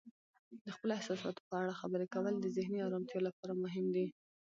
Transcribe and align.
د 0.65 0.67
خپلو 0.75 0.91
احساساتو 0.99 1.41
په 1.49 1.55
اړه 1.61 1.79
خبرې 1.81 2.05
کول 2.13 2.33
د 2.39 2.45
ذهني 2.57 2.79
آرامتیا 2.87 3.19
لپاره 3.27 3.53
مهم 3.63 3.85
دی. 3.95 4.05